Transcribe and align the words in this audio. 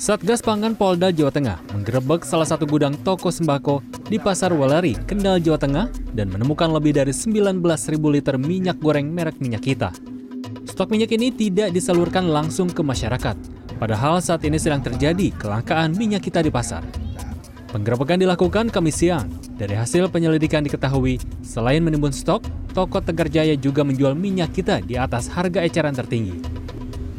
Satgas 0.00 0.40
Pangan 0.40 0.72
Polda 0.72 1.12
Jawa 1.12 1.28
Tengah 1.28 1.58
menggerebek 1.76 2.24
salah 2.24 2.48
satu 2.48 2.64
gudang 2.64 2.96
toko 3.04 3.28
sembako 3.28 3.84
di 4.08 4.16
Pasar 4.16 4.50
Waleri, 4.56 4.96
Kendal, 5.04 5.44
Jawa 5.44 5.60
Tengah 5.60 5.86
dan 6.16 6.32
menemukan 6.32 6.72
lebih 6.72 6.96
dari 6.96 7.12
19.000 7.12 7.60
liter 8.00 8.34
minyak 8.40 8.80
goreng 8.80 9.12
merek 9.12 9.36
minyak 9.38 9.60
kita. 9.60 9.92
Stok 10.64 10.90
minyak 10.90 11.12
ini 11.12 11.28
tidak 11.28 11.76
disalurkan 11.76 12.32
langsung 12.32 12.72
ke 12.72 12.80
masyarakat, 12.80 13.36
padahal 13.76 14.24
saat 14.24 14.40
ini 14.48 14.56
sedang 14.56 14.80
terjadi 14.80 15.30
kelangkaan 15.36 15.92
minyak 15.92 16.24
kita 16.24 16.40
di 16.40 16.48
pasar. 16.48 16.80
Penggerebekan 17.70 18.18
dilakukan 18.18 18.66
Kamis 18.72 18.98
siang. 18.98 19.30
Dari 19.54 19.78
hasil 19.78 20.10
penyelidikan 20.10 20.66
diketahui, 20.66 21.22
selain 21.44 21.84
menimbun 21.84 22.10
stok, 22.10 22.42
toko 22.74 22.98
Tegar 22.98 23.30
Jaya 23.30 23.54
juga 23.54 23.86
menjual 23.86 24.18
minyak 24.18 24.50
kita 24.56 24.82
di 24.82 24.98
atas 24.98 25.30
harga 25.30 25.62
eceran 25.62 25.94
tertinggi. 25.94 26.59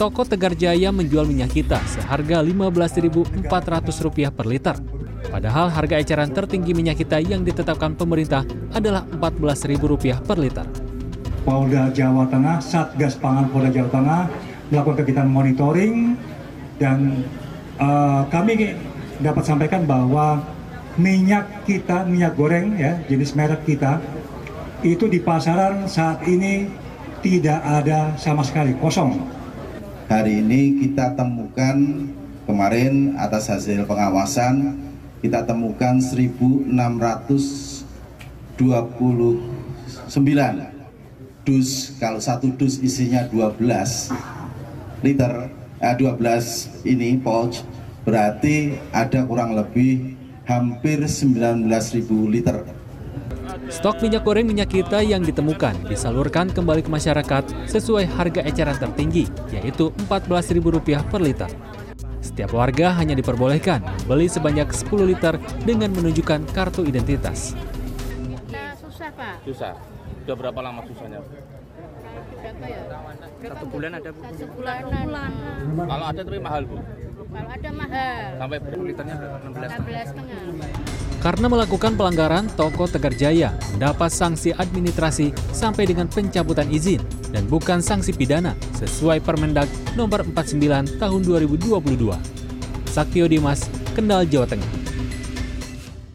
Toko 0.02 0.25
Tegar 0.25 0.57
Jaya 0.57 0.89
menjual 0.89 1.29
minyak 1.29 1.61
kita 1.61 1.77
seharga 1.86 2.41
Rp15.400 2.41 4.34
per 4.34 4.45
liter. 4.49 4.73
Padahal 5.30 5.70
harga 5.70 6.02
eceran 6.02 6.34
tertinggi 6.34 6.73
minyak 6.73 7.05
kita 7.05 7.21
yang 7.21 7.45
ditetapkan 7.45 7.93
pemerintah 7.93 8.41
adalah 8.73 9.05
Rp14.000 9.05 10.26
per 10.26 10.41
liter. 10.41 10.66
Polda 11.45 11.93
Jawa 11.93 12.26
Tengah, 12.34 12.57
Satgas 12.66 13.13
Pangan 13.13 13.53
Polda 13.53 13.70
Jawa 13.70 13.93
Tengah 13.93 14.21
melakukan 14.73 15.05
kegiatan 15.05 15.29
monitoring 15.29 16.18
dan 16.81 17.21
uh, 17.77 18.26
kami 18.34 18.73
dapat 19.21 19.43
sampaikan 19.45 19.85
bahwa 19.85 20.41
minyak 20.98 21.45
kita, 21.70 22.09
minyak 22.09 22.34
goreng 22.34 22.73
ya, 22.73 22.98
jenis 23.05 23.38
merek 23.38 23.70
kita 23.70 24.02
itu 24.81 25.05
di 25.05 25.21
pasaran 25.21 25.85
saat 25.85 26.26
ini 26.26 26.65
tidak 27.21 27.62
ada 27.62 28.18
sama 28.18 28.41
sekali, 28.41 28.73
kosong. 28.81 29.38
Hari 30.08 30.41
ini 30.41 30.82
kita 30.82 31.14
temukan 31.14 31.78
kemarin 32.48 33.14
atas 33.20 33.52
hasil 33.52 33.86
pengawasan 33.86 34.80
kita 35.21 35.46
temukan 35.46 36.02
1629 36.02 37.85
dus 41.41 41.70
kalau 42.02 42.21
satu 42.21 42.49
dus 42.58 42.82
isinya 42.82 43.26
12 43.30 43.62
liter 45.05 45.49
eh, 45.82 45.96
12 45.98 46.86
ini 46.90 47.18
pouch 47.21 47.62
berarti 48.02 48.77
ada 48.90 49.26
kurang 49.26 49.54
lebih 49.54 50.18
hampir 50.49 51.05
19.000 51.05 51.65
liter 52.34 52.80
Stok 53.72 54.04
minyak 54.04 54.27
goreng 54.27 54.44
minyak 54.44 54.68
kita 54.68 55.00
yang 55.00 55.24
ditemukan 55.24 55.88
disalurkan 55.88 56.52
kembali 56.52 56.84
ke 56.84 56.91
masyarakat 56.91 57.72
sesuai 57.72 58.04
harga 58.04 58.44
eceran 58.44 58.76
tertinggi, 58.76 59.32
yaitu 59.48 59.96
Rp14.000 60.12 61.08
per 61.08 61.24
liter. 61.24 61.48
Setiap 62.20 62.52
warga 62.52 62.92
hanya 62.99 63.16
diperbolehkan 63.16 63.80
beli 64.12 64.28
sebanyak 64.28 64.68
10 64.75 65.08
liter 65.08 65.40
dengan 65.64 65.88
menunjukkan 65.96 66.52
kartu 66.52 66.84
identitas. 66.84 67.56
Nah, 68.52 68.75
susah 68.75 69.09
pak. 69.16 69.40
Susah. 69.47 69.74
Udah 70.28 70.36
berapa 70.36 70.59
lama 70.59 70.84
susahnya? 70.92 71.24
Ya? 71.24 72.84
Satu 73.56 73.66
bulan 73.72 73.92
ada 73.97 74.09
bu. 74.12 74.22
Satu 74.22 74.46
bulanan. 74.52 75.31
Kalau 75.80 76.06
ada 76.12 76.22
tapi 76.28 76.40
mahal 76.44 76.62
bu. 76.68 76.78
Kalau 77.31 77.50
ada 77.56 77.69
mahal. 77.72 78.24
Sampai 78.36 78.58
berapa 78.59 78.84
liternya? 78.84 79.16
16 79.47 79.80
16 79.80 80.12
setengah. 80.12 80.40
Karena 81.22 81.46
melakukan 81.46 81.94
pelanggaran, 81.94 82.50
toko 82.58 82.90
Tegar 82.90 83.14
Jaya 83.14 83.53
mendapat 83.78 84.09
sanksi 84.09 84.58
administrasi 84.58 85.30
sampai 85.53 85.86
dengan 85.86 86.09
pencabutan 86.09 86.66
izin 86.74 86.97
dan 87.30 87.46
bukan 87.46 87.78
sanksi 87.78 88.09
pidana 88.09 88.58
sesuai 88.81 89.22
Permendag 89.22 89.69
nomor 89.94 90.25
49 90.25 90.97
tahun 90.97 91.22
2022. 91.22 91.78
Saktio 92.90 93.30
Dimas, 93.30 93.69
Kendal, 93.94 94.25
Jawa 94.25 94.50
Tengah. 94.50 94.81